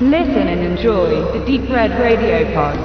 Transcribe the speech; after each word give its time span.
Listen 0.00 0.48
and 0.48 0.60
enjoy 0.60 1.22
the 1.32 1.44
Deep 1.46 1.70
Red 1.70 1.92
Radio 1.92 2.44
Pod. 2.52 2.76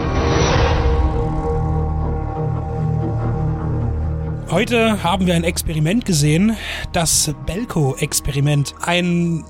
Heute 4.51 5.01
haben 5.01 5.25
wir 5.25 5.33
ein 5.33 5.43
Experiment 5.43 6.05
gesehen, 6.05 6.55
das 6.93 7.33
Belko-Experiment. 7.47 8.75
Ein 8.85 9.43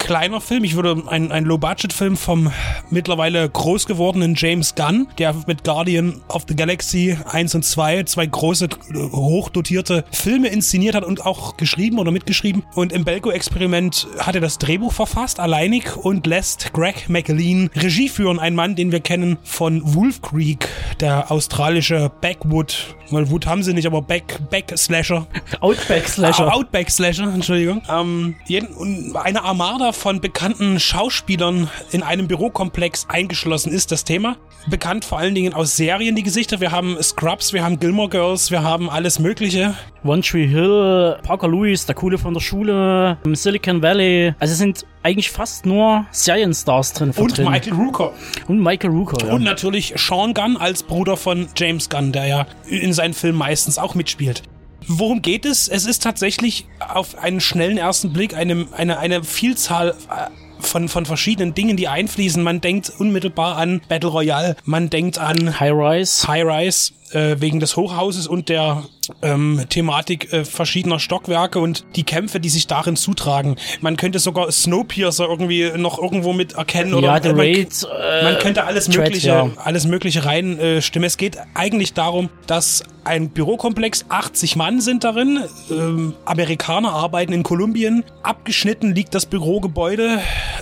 kleiner 0.00 0.40
Film, 0.40 0.64
ich 0.64 0.74
würde 0.74 1.04
ein, 1.06 1.30
ein 1.30 1.44
Low-Budget-Film 1.44 2.16
vom 2.16 2.50
mittlerweile 2.90 3.48
groß 3.48 3.86
gewordenen 3.86 4.34
James 4.34 4.74
Gunn, 4.74 5.06
der 5.18 5.34
mit 5.46 5.62
Guardian 5.62 6.20
of 6.28 6.44
the 6.48 6.56
Galaxy 6.56 7.16
1 7.30 7.54
und 7.54 7.64
2 7.64 8.02
zwei 8.04 8.26
große, 8.26 8.68
hochdotierte 9.12 10.04
Filme 10.10 10.48
inszeniert 10.48 10.94
hat 10.94 11.04
und 11.04 11.24
auch 11.26 11.56
geschrieben 11.56 11.98
oder 11.98 12.10
mitgeschrieben. 12.10 12.64
Und 12.74 12.92
im 12.92 13.04
Belko-Experiment 13.04 14.08
hat 14.18 14.34
er 14.34 14.40
das 14.40 14.58
Drehbuch 14.58 14.92
verfasst, 14.92 15.38
alleinig, 15.38 15.96
und 15.96 16.26
lässt 16.26 16.72
Greg 16.72 17.08
McLean 17.08 17.70
Regie 17.76 18.08
führen. 18.08 18.38
Ein 18.40 18.54
Mann, 18.54 18.74
den 18.74 18.90
wir 18.90 19.00
kennen 19.00 19.38
von 19.44 19.94
Wolf 19.94 20.22
Creek, 20.22 20.66
der 20.98 21.30
australische 21.30 22.10
Backwood, 22.20 22.96
weil 23.10 23.30
Wood 23.30 23.46
haben 23.46 23.62
sie 23.62 23.74
nicht, 23.74 23.86
aber 23.86 24.02
Back, 24.02 24.38
Back-Slasher. 24.50 25.26
Outback-Slasher. 25.60 26.52
Outback-Slasher, 26.54 27.32
Entschuldigung. 27.34 27.82
Ähm, 27.90 28.36
jeden, 28.46 29.14
eine 29.14 29.42
Armada 29.42 29.89
von 29.92 30.20
bekannten 30.20 30.80
Schauspielern 30.80 31.68
in 31.90 32.02
einem 32.02 32.28
Bürokomplex 32.28 33.06
eingeschlossen 33.08 33.72
ist, 33.72 33.92
das 33.92 34.04
Thema. 34.04 34.36
Bekannt 34.68 35.04
vor 35.04 35.18
allen 35.18 35.34
Dingen 35.34 35.54
aus 35.54 35.76
Serien 35.76 36.16
die 36.16 36.22
Gesichter. 36.22 36.60
Wir 36.60 36.70
haben 36.70 37.02
Scrubs, 37.02 37.52
wir 37.52 37.64
haben 37.64 37.78
Gilmore 37.78 38.08
Girls, 38.08 38.50
wir 38.50 38.62
haben 38.62 38.90
alles 38.90 39.18
Mögliche. 39.18 39.74
One 40.04 40.22
Tree 40.22 40.46
Hill, 40.46 41.18
Parker 41.22 41.48
Lewis, 41.48 41.86
der 41.86 41.94
Coole 41.94 42.18
von 42.18 42.34
der 42.34 42.40
Schule, 42.40 43.18
Silicon 43.32 43.82
Valley. 43.82 44.34
Also 44.38 44.54
sind 44.54 44.86
eigentlich 45.02 45.30
fast 45.30 45.66
nur 45.66 46.06
Serienstars 46.10 46.92
drin 46.92 47.12
Und 47.16 47.38
Michael 47.38 47.72
Rooker. 47.72 48.12
Und 48.48 48.62
Michael 48.62 48.90
Rooker, 48.90 49.26
ja. 49.26 49.32
Und 49.32 49.42
natürlich 49.42 49.94
Sean 49.96 50.34
Gunn 50.34 50.56
als 50.56 50.82
Bruder 50.82 51.16
von 51.16 51.48
James 51.56 51.88
Gunn, 51.88 52.12
der 52.12 52.26
ja 52.26 52.46
in 52.66 52.92
seinen 52.92 53.14
Filmen 53.14 53.38
meistens 53.38 53.78
auch 53.78 53.94
mitspielt. 53.94 54.42
Worum 54.86 55.22
geht 55.22 55.44
es? 55.44 55.68
Es 55.68 55.86
ist 55.86 56.02
tatsächlich 56.02 56.66
auf 56.78 57.18
einen 57.18 57.40
schnellen 57.40 57.78
ersten 57.78 58.12
Blick 58.12 58.34
eine, 58.34 58.66
eine, 58.72 58.98
eine 58.98 59.24
Vielzahl 59.24 59.90
äh, 59.90 60.30
von, 60.60 60.88
von 60.88 61.06
verschiedenen 61.06 61.54
Dingen, 61.54 61.76
die 61.76 61.88
einfließen. 61.88 62.42
Man 62.42 62.60
denkt 62.60 62.92
unmittelbar 62.98 63.56
an 63.56 63.80
Battle 63.88 64.10
Royale, 64.10 64.56
man 64.64 64.90
denkt 64.90 65.18
an 65.18 65.60
High 65.60 65.72
Rise. 65.72 66.28
High 66.28 66.44
Rise 66.44 66.92
äh, 67.12 67.36
wegen 67.40 67.60
des 67.60 67.76
Hochhauses 67.76 68.26
und 68.26 68.48
der 68.48 68.84
ähm, 69.22 69.64
Thematik 69.68 70.32
äh, 70.32 70.44
verschiedener 70.44 70.98
Stockwerke 70.98 71.58
und 71.58 71.84
die 71.96 72.04
Kämpfe, 72.04 72.40
die 72.40 72.48
sich 72.48 72.66
darin 72.66 72.96
zutragen. 72.96 73.56
Man 73.80 73.96
könnte 73.96 74.18
sogar 74.18 74.50
Snowpiercer 74.50 75.26
irgendwie 75.28 75.70
noch 75.76 75.98
irgendwo 75.98 76.32
mit 76.32 76.54
erkennen 76.54 76.94
oder 76.94 77.08
Ja, 77.08 77.16
äh, 77.16 77.28
man, 77.28 77.38
Raid. 77.38 77.86
Äh, 78.00 78.24
man 78.24 78.38
könnte 78.38 78.64
alles 78.64 78.86
Thread, 78.86 79.08
mögliche, 79.08 79.28
ja. 79.28 79.50
alles 79.56 79.86
mögliche 79.86 80.24
rein 80.24 80.58
äh. 80.58 80.80
Es 81.02 81.16
geht 81.16 81.38
eigentlich 81.54 81.94
darum, 81.94 82.28
dass 82.46 82.82
ein 83.04 83.30
Bürokomplex, 83.30 84.04
80 84.08 84.56
Mann 84.56 84.80
sind 84.80 85.04
darin, 85.04 85.40
ähm, 85.70 86.14
Amerikaner 86.24 86.92
arbeiten 86.92 87.32
in 87.32 87.42
Kolumbien, 87.42 88.04
abgeschnitten 88.22 88.94
liegt 88.94 89.14
das 89.14 89.26
Bürogebäude, 89.26 90.20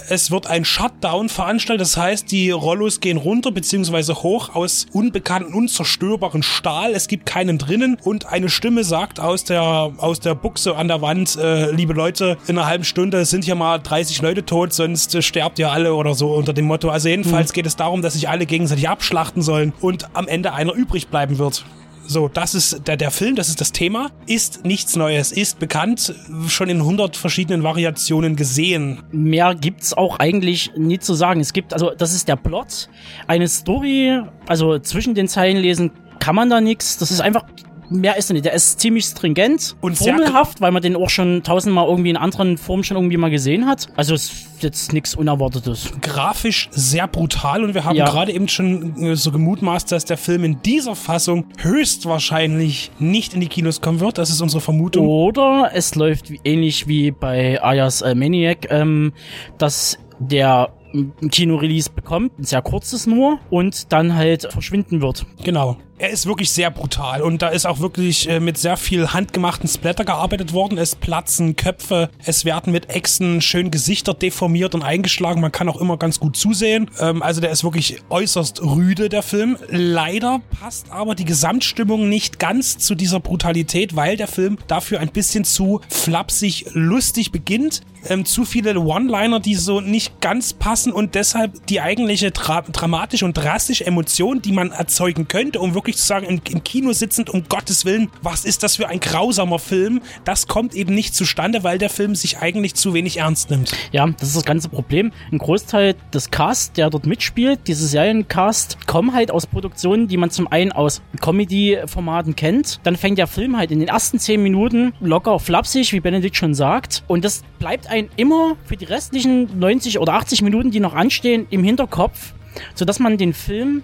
es 0.08 0.30
wird 0.30 0.46
ein 0.46 0.64
Shutdown 0.64 1.28
veranstaltet, 1.28 1.82
das 1.82 1.96
heißt, 1.96 2.30
die 2.30 2.50
Rollos 2.50 3.00
gehen 3.00 3.16
runter 3.16 3.50
bzw. 3.50 4.14
hoch 4.14 4.54
aus 4.54 4.86
unbekannten, 4.92 5.52
unzerstörbaren 5.52 6.37
Stahl, 6.42 6.92
es 6.92 7.08
gibt 7.08 7.26
keinen 7.26 7.58
drinnen 7.58 7.98
und 8.02 8.26
eine 8.26 8.48
Stimme 8.48 8.84
sagt 8.84 9.20
aus 9.20 9.44
der, 9.44 9.92
aus 9.98 10.20
der 10.20 10.34
Buchse 10.34 10.76
an 10.76 10.88
der 10.88 11.02
Wand, 11.02 11.36
äh, 11.36 11.70
liebe 11.70 11.92
Leute, 11.92 12.36
in 12.46 12.58
einer 12.58 12.66
halben 12.66 12.84
Stunde 12.84 13.24
sind 13.24 13.44
hier 13.44 13.54
mal 13.54 13.78
30 13.78 14.22
Leute 14.22 14.44
tot, 14.44 14.72
sonst 14.72 15.14
äh, 15.14 15.22
sterbt 15.22 15.58
ihr 15.58 15.70
alle 15.70 15.94
oder 15.94 16.14
so 16.14 16.34
unter 16.34 16.52
dem 16.52 16.66
Motto. 16.66 16.90
Also 16.90 17.08
jedenfalls 17.08 17.52
geht 17.52 17.66
es 17.66 17.76
darum, 17.76 18.02
dass 18.02 18.14
sich 18.14 18.28
alle 18.28 18.46
gegenseitig 18.46 18.88
abschlachten 18.88 19.42
sollen 19.42 19.72
und 19.80 20.14
am 20.14 20.28
Ende 20.28 20.52
einer 20.52 20.72
übrig 20.72 21.08
bleiben 21.08 21.38
wird. 21.38 21.64
So, 22.10 22.26
das 22.26 22.54
ist 22.54 22.88
der, 22.88 22.96
der 22.96 23.10
Film, 23.10 23.36
das 23.36 23.50
ist 23.50 23.60
das 23.60 23.70
Thema. 23.70 24.10
Ist 24.26 24.64
nichts 24.64 24.96
Neues, 24.96 25.30
ist 25.30 25.58
bekannt, 25.58 26.14
schon 26.48 26.70
in 26.70 26.78
100 26.78 27.18
verschiedenen 27.18 27.62
Variationen 27.62 28.34
gesehen. 28.34 29.02
Mehr 29.12 29.54
gibt's 29.54 29.92
auch 29.92 30.18
eigentlich 30.18 30.72
nie 30.74 30.98
zu 30.98 31.12
sagen. 31.12 31.40
Es 31.40 31.52
gibt, 31.52 31.74
also 31.74 31.90
das 31.90 32.14
ist 32.14 32.26
der 32.26 32.36
Plot. 32.36 32.88
Eine 33.26 33.46
Story, 33.46 34.22
also 34.46 34.78
zwischen 34.78 35.14
den 35.14 35.28
Zeilen 35.28 35.58
lesen 35.58 35.90
kann 36.18 36.34
man 36.34 36.50
da 36.50 36.60
nichts. 36.60 36.98
Das 36.98 37.10
ist 37.10 37.20
einfach 37.20 37.44
mehr 37.90 38.18
ist 38.18 38.28
er 38.30 38.34
nicht. 38.34 38.44
Der 38.44 38.52
ist 38.52 38.80
ziemlich 38.80 39.06
stringent 39.06 39.74
Und 39.80 39.96
formelhaft, 39.96 40.60
weil 40.60 40.72
man 40.72 40.82
den 40.82 40.94
auch 40.94 41.08
schon 41.08 41.42
tausendmal 41.42 41.88
irgendwie 41.88 42.10
in 42.10 42.18
anderen 42.18 42.58
Formen 42.58 42.84
schon 42.84 42.98
irgendwie 42.98 43.16
mal 43.16 43.30
gesehen 43.30 43.64
hat. 43.64 43.88
Also 43.96 44.14
es 44.14 44.24
ist 44.24 44.62
jetzt 44.62 44.92
nichts 44.92 45.14
Unerwartetes. 45.14 45.90
Grafisch 46.02 46.68
sehr 46.70 47.08
brutal 47.08 47.64
und 47.64 47.72
wir 47.72 47.84
haben 47.86 47.96
Ja. 47.96 48.04
gerade 48.04 48.32
eben 48.32 48.46
schon 48.48 49.02
äh, 49.02 49.16
so 49.16 49.32
gemutmaßt, 49.32 49.90
dass 49.90 50.04
der 50.04 50.18
Film 50.18 50.44
in 50.44 50.60
dieser 50.60 50.94
Fassung 50.94 51.46
höchstwahrscheinlich 51.58 52.90
nicht 52.98 53.34
in 53.34 53.40
die 53.40 53.48
Kinos 53.48 53.80
kommen 53.80 54.00
wird. 54.00 54.18
Das 54.18 54.30
ist 54.30 54.40
unsere 54.40 54.60
Vermutung. 54.60 55.06
Oder 55.06 55.70
es 55.74 55.94
läuft 55.94 56.26
ähnlich 56.44 56.88
wie 56.88 57.10
bei 57.10 57.62
Ayas 57.62 58.02
äh, 58.02 58.14
Maniac, 58.14 58.70
ähm, 58.70 59.12
dass 59.58 59.98
der 60.18 60.72
ein 60.94 61.30
Kino-Release 61.30 61.90
bekommt, 61.90 62.38
ein 62.38 62.44
sehr 62.44 62.62
kurzes 62.62 63.06
nur, 63.06 63.38
und 63.50 63.92
dann 63.92 64.14
halt 64.14 64.48
verschwinden 64.50 65.02
wird. 65.02 65.26
Genau. 65.44 65.76
Er 66.00 66.10
ist 66.10 66.26
wirklich 66.26 66.52
sehr 66.52 66.70
brutal 66.70 67.22
und 67.22 67.42
da 67.42 67.48
ist 67.48 67.66
auch 67.66 67.80
wirklich 67.80 68.28
äh, 68.28 68.38
mit 68.38 68.56
sehr 68.56 68.76
viel 68.76 69.12
handgemachten 69.12 69.68
Splatter 69.68 70.04
gearbeitet 70.04 70.52
worden. 70.52 70.78
Es 70.78 70.94
platzen 70.94 71.56
Köpfe, 71.56 72.08
es 72.24 72.44
werden 72.44 72.72
mit 72.72 72.88
Echsen 72.88 73.40
schön 73.40 73.72
Gesichter 73.72 74.14
deformiert 74.14 74.76
und 74.76 74.82
eingeschlagen. 74.84 75.40
Man 75.40 75.50
kann 75.50 75.68
auch 75.68 75.80
immer 75.80 75.96
ganz 75.96 76.20
gut 76.20 76.36
zusehen. 76.36 76.88
Ähm, 77.00 77.20
also 77.20 77.40
der 77.40 77.50
ist 77.50 77.64
wirklich 77.64 78.00
äußerst 78.10 78.62
rüde, 78.62 79.08
der 79.08 79.24
Film. 79.24 79.56
Leider 79.70 80.40
passt 80.60 80.92
aber 80.92 81.16
die 81.16 81.24
Gesamtstimmung 81.24 82.08
nicht 82.08 82.38
ganz 82.38 82.78
zu 82.78 82.94
dieser 82.94 83.18
Brutalität, 83.18 83.96
weil 83.96 84.16
der 84.16 84.28
Film 84.28 84.56
dafür 84.68 85.00
ein 85.00 85.10
bisschen 85.10 85.44
zu 85.44 85.80
flapsig 85.88 86.66
lustig 86.74 87.32
beginnt. 87.32 87.80
Ähm, 88.08 88.24
zu 88.24 88.44
viele 88.44 88.78
One-Liner, 88.78 89.40
die 89.40 89.54
so 89.54 89.80
nicht 89.80 90.20
ganz 90.20 90.52
passen 90.52 90.92
und 90.92 91.14
deshalb 91.14 91.66
die 91.66 91.80
eigentliche 91.80 92.30
dra 92.30 92.62
dramatische 92.62 93.24
und 93.24 93.34
drastische 93.34 93.86
Emotion, 93.86 94.42
die 94.42 94.52
man 94.52 94.70
erzeugen 94.70 95.28
könnte, 95.28 95.60
um 95.60 95.74
wirklich 95.74 95.96
zu 95.96 96.06
sagen, 96.06 96.26
im, 96.26 96.40
im 96.50 96.64
Kino 96.64 96.92
sitzend, 96.92 97.30
um 97.30 97.44
Gottes 97.48 97.84
Willen, 97.84 98.10
was 98.22 98.44
ist 98.44 98.62
das 98.62 98.76
für 98.76 98.88
ein 98.88 99.00
grausamer 99.00 99.58
Film, 99.58 100.00
das 100.24 100.46
kommt 100.46 100.74
eben 100.74 100.94
nicht 100.94 101.14
zustande, 101.14 101.64
weil 101.64 101.78
der 101.78 101.90
Film 101.90 102.14
sich 102.14 102.38
eigentlich 102.38 102.74
zu 102.74 102.94
wenig 102.94 103.18
ernst 103.18 103.50
nimmt. 103.50 103.72
Ja, 103.92 104.06
das 104.06 104.28
ist 104.28 104.36
das 104.36 104.44
ganze 104.44 104.68
Problem. 104.68 105.12
Ein 105.32 105.38
Großteil 105.38 105.94
des 106.12 106.30
Cast, 106.30 106.76
der 106.76 106.90
dort 106.90 107.06
mitspielt, 107.06 107.60
diese 107.66 107.86
Seriencast, 107.86 108.86
kommen 108.86 109.14
halt 109.14 109.30
aus 109.30 109.46
Produktionen, 109.46 110.08
die 110.08 110.16
man 110.16 110.30
zum 110.30 110.48
einen 110.48 110.72
aus 110.72 111.02
Comedy-Formaten 111.20 112.36
kennt. 112.36 112.80
Dann 112.82 112.96
fängt 112.96 113.18
der 113.18 113.26
Film 113.26 113.56
halt 113.56 113.70
in 113.70 113.80
den 113.80 113.88
ersten 113.88 114.18
zehn 114.18 114.42
Minuten 114.42 114.92
locker 115.00 115.38
flapsig, 115.38 115.92
wie 115.92 116.00
Benedikt 116.00 116.36
schon 116.36 116.54
sagt. 116.54 117.04
Und 117.06 117.24
das 117.24 117.42
bleibt 117.58 117.87
ein 117.88 118.08
immer 118.16 118.56
für 118.64 118.76
die 118.76 118.84
restlichen 118.84 119.58
90 119.58 119.98
oder 119.98 120.14
80 120.14 120.42
Minuten, 120.42 120.70
die 120.70 120.80
noch 120.80 120.94
anstehen, 120.94 121.46
im 121.50 121.64
Hinterkopf, 121.64 122.34
sodass 122.74 122.98
man 122.98 123.18
den 123.18 123.32
Film 123.32 123.82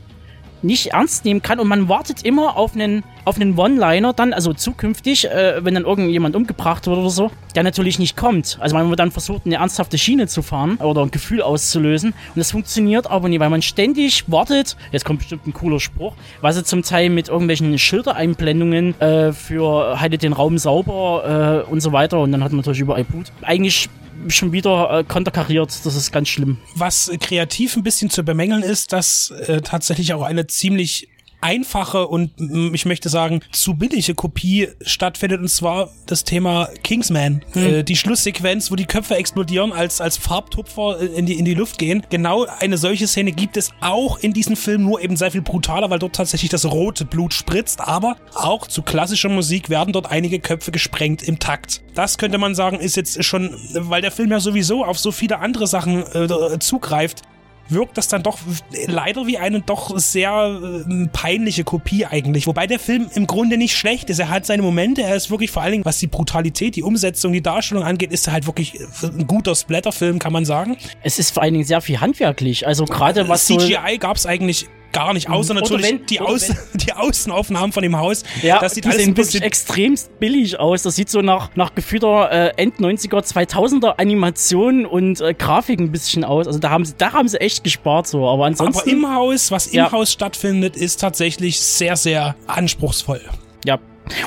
nicht 0.64 0.88
ernst 0.88 1.24
nehmen 1.24 1.42
kann. 1.42 1.60
Und 1.60 1.68
man 1.68 1.88
wartet 1.88 2.22
immer 2.22 2.56
auf 2.56 2.74
einen, 2.74 3.04
auf 3.24 3.36
einen 3.36 3.56
One-Liner 3.56 4.12
dann, 4.12 4.32
also 4.32 4.52
zukünftig, 4.52 5.30
äh, 5.30 5.64
wenn 5.64 5.74
dann 5.74 5.84
irgendjemand 5.84 6.34
umgebracht 6.34 6.86
wird 6.86 6.98
oder 6.98 7.10
so, 7.10 7.30
der 7.54 7.62
natürlich 7.62 7.98
nicht 7.98 8.16
kommt. 8.16 8.58
Also 8.60 8.74
man 8.74 8.88
wird 8.88 8.98
dann 8.98 9.12
versucht, 9.12 9.42
eine 9.44 9.56
ernsthafte 9.56 9.98
Schiene 9.98 10.26
zu 10.26 10.42
fahren 10.42 10.76
oder 10.76 11.02
ein 11.02 11.10
Gefühl 11.10 11.42
auszulösen. 11.42 12.10
Und 12.10 12.36
das 12.36 12.50
funktioniert 12.50 13.08
aber 13.08 13.28
nie, 13.28 13.38
weil 13.38 13.50
man 13.50 13.62
ständig 13.62 14.24
wartet, 14.30 14.76
jetzt 14.90 15.04
kommt 15.04 15.20
bestimmt 15.20 15.46
ein 15.46 15.52
cooler 15.52 15.78
Spruch, 15.78 16.14
was 16.40 16.56
sie 16.56 16.64
zum 16.64 16.82
Teil 16.82 17.10
mit 17.10 17.28
irgendwelchen 17.28 17.78
Schildereinblendungen 17.78 18.98
äh, 19.00 19.32
für 19.32 20.00
haltet 20.00 20.22
den 20.22 20.32
Raum 20.32 20.58
sauber 20.58 21.64
äh, 21.66 21.70
und 21.70 21.80
so 21.80 21.92
weiter. 21.92 22.20
Und 22.20 22.32
dann 22.32 22.42
hat 22.42 22.52
man 22.52 22.58
natürlich 22.58 22.80
überall 22.80 23.04
Blut. 23.04 23.30
Eigentlich 23.42 23.90
schon 24.28 24.52
wieder 24.52 24.98
äh, 24.98 25.04
konterkariert, 25.04 25.70
das 25.84 25.94
ist 25.94 26.12
ganz 26.12 26.28
schlimm. 26.28 26.58
Was 26.74 27.10
kreativ 27.20 27.76
ein 27.76 27.82
bisschen 27.82 28.10
zu 28.10 28.22
bemängeln 28.22 28.62
ist, 28.62 28.92
dass 28.92 29.30
äh, 29.30 29.60
tatsächlich 29.60 30.14
auch 30.14 30.22
eine 30.22 30.46
ziemlich 30.46 31.08
einfache 31.44 32.08
und 32.08 32.32
mm, 32.40 32.74
ich 32.74 32.86
möchte 32.86 33.10
sagen 33.10 33.40
zu 33.52 33.74
billige 33.74 34.14
Kopie 34.14 34.68
stattfindet 34.80 35.40
und 35.40 35.48
zwar 35.48 35.90
das 36.06 36.24
Thema 36.24 36.70
Kingsman. 36.82 37.42
Äh, 37.54 37.84
die 37.84 37.96
Schlusssequenz, 37.96 38.70
wo 38.70 38.76
die 38.76 38.86
Köpfe 38.86 39.16
explodieren 39.16 39.72
als 39.72 40.00
als 40.00 40.16
Farbtupfer 40.16 41.00
äh, 41.00 41.06
in 41.06 41.26
die 41.26 41.34
in 41.34 41.44
die 41.44 41.54
Luft 41.54 41.78
gehen. 41.78 42.04
Genau 42.08 42.46
eine 42.60 42.78
solche 42.78 43.06
Szene 43.06 43.32
gibt 43.32 43.58
es 43.58 43.70
auch 43.82 44.18
in 44.18 44.32
diesem 44.32 44.56
Film, 44.56 44.84
nur 44.84 45.02
eben 45.02 45.16
sehr 45.16 45.30
viel 45.30 45.42
brutaler, 45.42 45.90
weil 45.90 45.98
dort 45.98 46.16
tatsächlich 46.16 46.50
das 46.50 46.64
rote 46.64 47.04
Blut 47.04 47.34
spritzt, 47.34 47.80
aber 47.80 48.16
auch 48.34 48.66
zu 48.66 48.82
klassischer 48.82 49.28
Musik 49.28 49.68
werden 49.68 49.92
dort 49.92 50.10
einige 50.10 50.40
Köpfe 50.40 50.72
gesprengt 50.72 51.22
im 51.22 51.38
Takt. 51.38 51.82
Das 51.94 52.16
könnte 52.16 52.38
man 52.38 52.54
sagen, 52.54 52.80
ist 52.80 52.96
jetzt 52.96 53.22
schon, 53.22 53.54
weil 53.74 54.00
der 54.00 54.10
Film 54.10 54.30
ja 54.30 54.40
sowieso 54.40 54.84
auf 54.84 54.98
so 54.98 55.12
viele 55.12 55.40
andere 55.40 55.66
Sachen 55.66 56.04
äh, 56.14 56.58
zugreift, 56.58 57.22
wirkt 57.68 57.96
das 57.96 58.08
dann 58.08 58.22
doch 58.22 58.38
leider 58.86 59.26
wie 59.26 59.38
eine 59.38 59.60
doch 59.60 59.98
sehr 59.98 60.84
äh, 60.88 61.06
peinliche 61.08 61.64
Kopie 61.64 62.06
eigentlich. 62.06 62.46
Wobei 62.46 62.66
der 62.66 62.78
Film 62.78 63.08
im 63.14 63.26
Grunde 63.26 63.56
nicht 63.56 63.76
schlecht 63.76 64.10
ist. 64.10 64.18
Er 64.18 64.28
hat 64.28 64.46
seine 64.46 64.62
Momente. 64.62 65.02
Er 65.02 65.16
ist 65.16 65.30
wirklich 65.30 65.50
vor 65.50 65.62
allen 65.62 65.72
Dingen, 65.72 65.84
was 65.84 65.98
die 65.98 66.06
Brutalität, 66.06 66.76
die 66.76 66.82
Umsetzung, 66.82 67.32
die 67.32 67.42
Darstellung 67.42 67.84
angeht, 67.84 68.12
ist 68.12 68.26
er 68.26 68.34
halt 68.34 68.46
wirklich 68.46 68.78
ein 69.02 69.26
guter 69.26 69.54
Splatterfilm, 69.54 70.18
kann 70.18 70.32
man 70.32 70.44
sagen. 70.44 70.76
Es 71.02 71.18
ist 71.18 71.32
vor 71.32 71.42
allen 71.42 71.54
Dingen 71.54 71.64
sehr 71.64 71.80
viel 71.80 72.00
handwerklich. 72.00 72.66
Also 72.66 72.84
gerade 72.84 73.28
was 73.28 73.46
CGI 73.46 73.76
so 73.92 73.98
gab 73.98 74.16
es 74.16 74.26
eigentlich 74.26 74.68
gar 74.94 75.12
nicht, 75.12 75.28
außer 75.28 75.52
natürlich 75.52 75.84
wenn, 75.84 76.06
die, 76.06 76.20
Außen, 76.20 76.56
die 76.74 76.92
Außenaufnahmen 76.92 77.72
von 77.72 77.82
dem 77.82 77.98
Haus. 77.98 78.22
Ja, 78.42 78.60
das 78.60 78.74
sieht 78.74 78.84
die 78.84 78.88
alles 78.88 79.02
sehen 79.02 79.10
ein 79.10 79.14
bisschen 79.14 79.42
extremst 79.42 80.18
billig 80.18 80.58
aus. 80.58 80.82
Das 80.82 80.96
sieht 80.96 81.10
so 81.10 81.20
nach, 81.20 81.54
nach 81.56 81.74
gefühlter 81.74 82.30
äh, 82.30 82.52
End-90er, 82.56 83.20
2000er 83.22 83.98
Animation 83.98 84.86
und 84.86 85.20
äh, 85.20 85.34
Grafik 85.34 85.80
ein 85.80 85.92
bisschen 85.92 86.24
aus. 86.24 86.46
Also 86.46 86.58
da 86.58 86.70
haben 86.70 86.86
sie, 86.86 86.94
da 86.96 87.12
haben 87.12 87.28
sie 87.28 87.40
echt 87.40 87.64
gespart 87.64 88.06
so. 88.06 88.26
Aber 88.26 88.46
ansonsten. 88.46 88.80
Aber 88.80 88.90
im 88.90 89.14
Haus, 89.14 89.50
was 89.50 89.66
im 89.66 89.74
ja. 89.74 89.92
Haus 89.92 90.12
stattfindet, 90.12 90.76
ist 90.76 91.00
tatsächlich 91.00 91.60
sehr, 91.60 91.96
sehr 91.96 92.36
anspruchsvoll. 92.46 93.20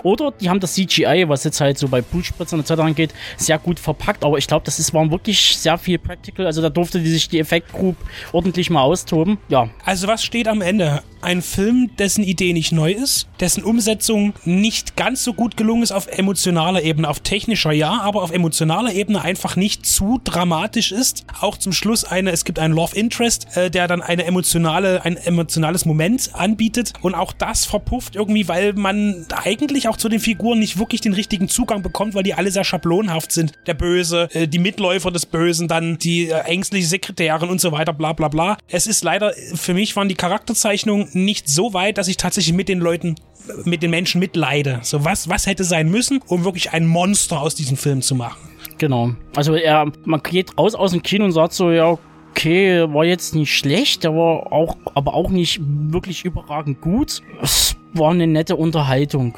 Oder 0.03 0.31
die 0.31 0.49
haben 0.49 0.59
das 0.59 0.73
CGI, 0.73 1.25
was 1.27 1.43
jetzt 1.43 1.61
halt 1.61 1.77
so 1.77 1.87
bei 1.87 2.01
Blutspritzern 2.01 2.59
etc. 2.59 2.71
angeht, 2.71 3.13
sehr 3.37 3.59
gut 3.59 3.79
verpackt. 3.79 4.23
Aber 4.23 4.37
ich 4.37 4.47
glaube, 4.47 4.65
das 4.65 4.79
ist, 4.79 4.93
waren 4.93 5.11
wirklich 5.11 5.57
sehr 5.57 5.77
viel 5.77 5.97
Practical. 5.97 6.45
Also 6.45 6.61
da 6.61 6.69
durfte 6.69 6.99
die 6.99 7.09
sich 7.09 7.29
die 7.29 7.39
Effektgroup 7.39 7.95
ordentlich 8.31 8.69
mal 8.69 8.81
austoben. 8.81 9.37
Ja. 9.49 9.69
Also 9.85 10.07
was 10.07 10.23
steht 10.23 10.47
am 10.47 10.61
Ende? 10.61 11.01
Ein 11.19 11.41
Film, 11.41 11.89
dessen 11.97 12.23
Idee 12.23 12.53
nicht 12.53 12.71
neu 12.71 12.91
ist, 12.91 13.27
dessen 13.39 13.63
Umsetzung 13.63 14.33
nicht 14.45 14.95
ganz 14.95 15.23
so 15.23 15.33
gut 15.33 15.57
gelungen 15.57 15.81
ist 15.81 15.91
auf 15.91 16.07
emotionaler 16.07 16.83
Ebene, 16.83 17.09
auf 17.09 17.21
technischer 17.21 17.71
ja, 17.71 18.01
aber 18.01 18.21
auf 18.21 18.31
emotionaler 18.31 18.93
Ebene 18.93 19.23
einfach 19.23 19.55
nicht 19.55 19.85
zu 19.85 20.21
dramatisch 20.23 20.91
ist. 20.91 21.25
Auch 21.41 21.57
zum 21.57 21.73
Schluss 21.73 22.03
eine, 22.03 22.31
es 22.31 22.45
gibt 22.45 22.59
einen 22.59 22.73
Love 22.73 22.95
Interest, 22.95 23.47
äh, 23.57 23.71
der 23.71 23.87
dann 23.87 24.03
eine 24.03 24.25
emotionale, 24.25 25.03
ein 25.03 25.17
emotionales 25.17 25.85
Moment 25.85 26.29
anbietet 26.33 26.93
und 27.01 27.15
auch 27.15 27.33
das 27.33 27.65
verpufft 27.65 28.15
irgendwie, 28.15 28.47
weil 28.47 28.73
man 28.73 29.25
eigentlich 29.43 29.66
auch 29.87 29.97
zu 29.97 30.09
den 30.09 30.19
Figuren 30.19 30.59
nicht 30.59 30.79
wirklich 30.79 31.01
den 31.01 31.13
richtigen 31.13 31.47
Zugang 31.47 31.81
bekommt, 31.81 32.15
weil 32.15 32.23
die 32.23 32.33
alle 32.33 32.51
sehr 32.51 32.63
schablonhaft 32.63 33.31
sind. 33.31 33.53
Der 33.67 33.73
Böse, 33.73 34.29
äh, 34.31 34.47
die 34.47 34.59
Mitläufer 34.59 35.11
des 35.11 35.25
Bösen, 35.25 35.67
dann 35.67 35.97
die 35.97 36.29
äh, 36.29 36.39
ängstliche 36.41 36.87
Sekretärin 36.87 37.49
und 37.49 37.61
so 37.61 37.71
weiter, 37.71 37.93
bla 37.93 38.13
bla 38.13 38.27
bla. 38.27 38.57
Es 38.67 38.87
ist 38.87 39.03
leider, 39.03 39.33
für 39.53 39.73
mich 39.73 39.95
waren 39.95 40.09
die 40.09 40.15
Charakterzeichnungen 40.15 41.09
nicht 41.13 41.49
so 41.49 41.73
weit, 41.73 41.97
dass 41.97 42.07
ich 42.07 42.17
tatsächlich 42.17 42.55
mit 42.55 42.69
den 42.69 42.79
Leuten 42.79 43.15
mit 43.63 43.83
den 43.83 43.91
Menschen 43.91 44.19
mitleide. 44.19 44.79
So 44.83 45.05
was, 45.05 45.29
was 45.29 45.47
hätte 45.47 45.63
sein 45.63 45.89
müssen, 45.89 46.19
um 46.27 46.43
wirklich 46.43 46.71
ein 46.71 46.85
Monster 46.85 47.41
aus 47.41 47.55
diesem 47.55 47.77
Film 47.77 48.01
zu 48.01 48.15
machen? 48.15 48.37
Genau. 48.77 49.11
Also 49.35 49.55
er, 49.55 49.91
man 50.05 50.21
geht 50.21 50.57
raus 50.57 50.75
aus 50.75 50.91
dem 50.91 51.01
Kino 51.01 51.25
und 51.25 51.31
sagt 51.31 51.53
so, 51.53 51.71
ja, 51.71 51.97
okay, 52.31 52.85
war 52.93 53.05
jetzt 53.05 53.33
nicht 53.33 53.55
schlecht, 53.55 54.05
aber 54.05 54.51
auch, 54.51 54.77
aber 54.93 55.13
auch 55.13 55.29
nicht 55.29 55.59
wirklich 55.61 56.25
überragend 56.25 56.81
gut. 56.81 57.21
Es 57.41 57.75
war 57.93 58.11
eine 58.11 58.27
nette 58.27 58.55
Unterhaltung. 58.55 59.37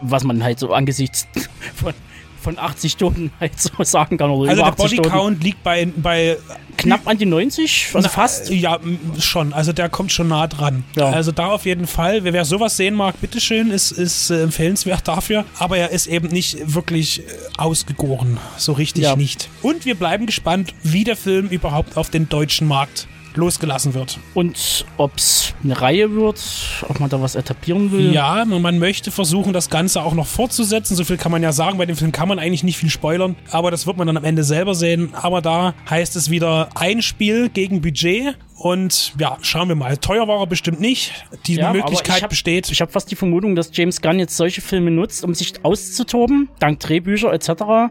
Was 0.00 0.24
man 0.24 0.42
halt 0.42 0.58
so 0.58 0.72
angesichts 0.72 1.26
von 1.74 1.94
von 2.42 2.58
80 2.58 2.92
Stunden 2.92 3.30
halt 3.40 3.58
so 3.58 3.70
sagen 3.84 4.18
kann. 4.18 4.30
Oder 4.30 4.50
also 4.50 4.64
der 4.64 4.72
Bodycount 4.72 5.42
liegt 5.42 5.62
bei, 5.62 5.86
bei 5.96 6.36
knapp 6.76 7.06
an 7.06 7.16
die 7.16 7.26
90, 7.26 7.90
also 7.94 8.06
na, 8.06 8.08
fast. 8.08 8.50
Ja, 8.50 8.78
schon. 9.18 9.52
Also 9.52 9.72
der 9.72 9.88
kommt 9.88 10.12
schon 10.12 10.28
nah 10.28 10.46
dran. 10.46 10.84
Ja. 10.96 11.10
Also 11.10 11.32
da 11.32 11.46
auf 11.46 11.64
jeden 11.64 11.86
Fall. 11.86 12.24
Wer, 12.24 12.32
wer 12.32 12.44
sowas 12.44 12.76
sehen 12.76 12.94
mag, 12.94 13.20
bitteschön, 13.20 13.70
ist, 13.70 13.92
ist 13.92 14.30
äh, 14.30 14.42
empfehlenswert 14.42 15.06
dafür. 15.08 15.44
Aber 15.58 15.78
er 15.78 15.90
ist 15.90 16.06
eben 16.06 16.28
nicht 16.28 16.74
wirklich 16.74 17.20
äh, 17.20 17.22
ausgegoren. 17.56 18.38
So 18.56 18.72
richtig 18.72 19.04
ja. 19.04 19.16
nicht. 19.16 19.48
Und 19.62 19.86
wir 19.86 19.94
bleiben 19.94 20.26
gespannt, 20.26 20.74
wie 20.82 21.04
der 21.04 21.16
Film 21.16 21.48
überhaupt 21.48 21.96
auf 21.96 22.10
den 22.10 22.28
deutschen 22.28 22.66
Markt 22.66 23.06
losgelassen 23.36 23.94
wird. 23.94 24.18
Und 24.34 24.84
ob 24.96 25.16
es 25.16 25.54
eine 25.62 25.80
Reihe 25.80 26.14
wird, 26.14 26.40
ob 26.88 27.00
man 27.00 27.10
da 27.10 27.20
was 27.20 27.34
etablieren 27.34 27.92
will. 27.92 28.12
Ja, 28.12 28.44
man 28.44 28.78
möchte 28.78 29.10
versuchen, 29.10 29.52
das 29.52 29.70
Ganze 29.70 30.02
auch 30.02 30.14
noch 30.14 30.26
fortzusetzen. 30.26 30.96
So 30.96 31.04
viel 31.04 31.16
kann 31.16 31.32
man 31.32 31.42
ja 31.42 31.52
sagen. 31.52 31.78
Bei 31.78 31.86
dem 31.86 31.96
Film 31.96 32.12
kann 32.12 32.28
man 32.28 32.38
eigentlich 32.38 32.64
nicht 32.64 32.78
viel 32.78 32.90
spoilern, 32.90 33.36
aber 33.50 33.70
das 33.70 33.86
wird 33.86 33.96
man 33.96 34.06
dann 34.06 34.16
am 34.16 34.24
Ende 34.24 34.44
selber 34.44 34.74
sehen. 34.74 35.10
Aber 35.14 35.42
da 35.42 35.74
heißt 35.88 36.16
es 36.16 36.30
wieder 36.30 36.68
ein 36.74 37.02
Spiel 37.02 37.48
gegen 37.48 37.80
Budget 37.80 38.36
und 38.62 39.12
ja, 39.18 39.38
schauen 39.42 39.66
wir 39.66 39.74
mal. 39.74 39.96
Teuer 39.96 40.28
war 40.28 40.38
er 40.38 40.46
bestimmt 40.46 40.80
nicht. 40.80 41.12
Die 41.46 41.56
ja, 41.56 41.72
Möglichkeit 41.72 42.18
ich 42.18 42.22
hab, 42.22 42.30
besteht. 42.30 42.70
Ich 42.70 42.80
habe 42.80 42.92
fast 42.92 43.10
die 43.10 43.16
Vermutung, 43.16 43.56
dass 43.56 43.70
James 43.72 44.00
Gunn 44.00 44.20
jetzt 44.20 44.36
solche 44.36 44.60
Filme 44.60 44.92
nutzt, 44.92 45.24
um 45.24 45.34
sich 45.34 45.52
auszutoben, 45.64 46.48
dank 46.60 46.78
Drehbücher 46.78 47.32
etc. 47.32 47.48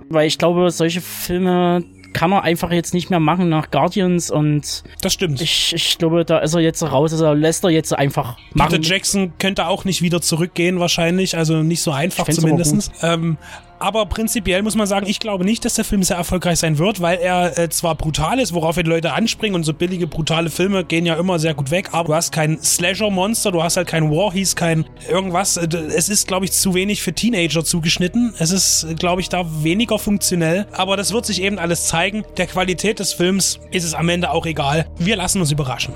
Weil 0.10 0.28
ich 0.28 0.38
glaube, 0.38 0.72
solche 0.72 1.02
Filme 1.02 1.84
kann 2.22 2.30
man 2.30 2.44
einfach 2.44 2.72
jetzt 2.72 2.94
nicht 2.94 3.10
mehr 3.10 3.20
machen 3.20 3.50
nach 3.50 3.72
Guardians 3.72 4.30
und 4.30 4.84
das 5.02 5.12
stimmt. 5.12 5.42
Ich, 5.42 5.74
ich 5.74 5.98
glaube, 5.98 6.24
da 6.24 6.38
ist 6.38 6.54
er 6.54 6.60
jetzt 6.60 6.84
raus, 6.84 7.14
also 7.14 7.34
lässt 7.34 7.64
er 7.64 7.72
jetzt 7.72 7.98
einfach 7.98 8.38
machen. 8.54 8.74
Peter 8.74 8.80
Jackson 8.80 9.34
könnte 9.40 9.66
auch 9.66 9.86
nicht 9.86 10.04
wieder 10.04 10.22
zurückgehen 10.22 10.80
wahrscheinlich, 10.80 11.36
also 11.36 11.64
nicht 11.64 11.82
so 11.82 11.90
einfach 11.90 12.30
zumindest. 12.30 12.92
Ähm, 13.02 13.40
aber 13.81 14.06
prinzipiell 14.06 14.62
muss 14.62 14.75
man 14.75 14.88
sagen, 14.88 15.07
ich 15.07 15.19
glaube 15.19 15.44
nicht, 15.44 15.66
dass 15.66 15.74
der 15.74 15.86
Film 15.86 16.04
sehr 16.04 16.18
erfolgreich 16.18 16.60
sein 16.60 16.78
wird, 16.78 17.01
weil 17.01 17.19
er 17.19 17.57
äh, 17.57 17.69
zwar 17.69 17.95
brutal 17.95 18.39
ist, 18.39 18.54
worauf 18.54 18.75
die 18.75 18.83
Leute 18.83 19.13
anspringen 19.13 19.56
und 19.56 19.63
so 19.63 19.74
billige, 19.74 20.07
brutale 20.07 20.50
Filme 20.50 20.86
gehen 20.86 21.06
ja 21.06 21.16
immer 21.16 21.39
sehr 21.39 21.54
gut 21.54 21.72
weg, 21.72 21.89
aber 21.92 22.10
du 22.10 22.16
hast 22.16 22.31
kein 22.31 22.62
Slasher-Monster, 22.62 23.51
du 23.51 23.63
hast 23.63 23.78
halt 23.78 23.88
kein 23.88 24.12
Warhees, 24.12 24.56
kein 24.56 24.86
irgendwas. 25.10 25.57
Äh, 25.57 25.68
es 25.95 26.10
ist, 26.10 26.28
glaube 26.28 26.45
ich, 26.45 26.51
zu 26.51 26.74
wenig 26.74 27.01
für 27.01 27.13
Teenager 27.13 27.63
zugeschnitten. 27.63 28.33
Es 28.38 28.51
ist, 28.51 28.88
glaube 29.00 29.22
ich, 29.22 29.30
da 29.30 29.45
weniger 29.63 30.00
funktionell. 30.00 30.68
Aber 30.72 30.98
das 30.98 31.13
wird 31.13 31.25
sich 31.25 31.42
eben 31.42 31.60
alles 31.60 31.88
zeigen. 31.88 32.24
Der 32.38 32.48
Qualität 32.48 33.00
des 33.00 33.13
Films 33.13 33.60
ist 33.72 33.84
es 33.84 33.94
am 33.94 34.10
Ende 34.10 34.31
auch 34.31 34.45
egal. 34.45 34.88
Wir 34.98 35.16
lassen 35.16 35.39
uns 35.42 35.51
überraschen. 35.51 35.94